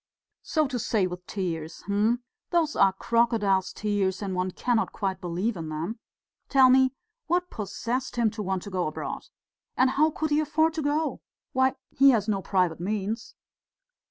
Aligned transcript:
"So 0.41 0.67
to 0.67 0.79
say, 0.79 1.05
with 1.05 1.27
tears! 1.27 1.83
Hm! 1.85 2.23
Those 2.49 2.75
are 2.75 2.91
crocodile's 2.91 3.71
tears 3.71 4.23
and 4.23 4.33
one 4.33 4.49
cannot 4.49 4.91
quite 4.91 5.21
believe 5.21 5.55
in 5.55 5.69
them. 5.69 5.99
Tell 6.49 6.71
me, 6.71 6.95
what 7.27 7.51
possessed 7.51 8.15
him 8.15 8.31
to 8.31 8.41
want 8.41 8.63
to 8.63 8.71
go 8.71 8.87
abroad? 8.87 9.27
And 9.77 9.91
how 9.91 10.09
could 10.09 10.31
he 10.31 10.39
afford 10.39 10.73
to 10.73 10.81
go? 10.81 11.21
Why, 11.53 11.75
he 11.91 12.09
has 12.09 12.27
no 12.27 12.41
private 12.41 12.79
means!" 12.79 13.35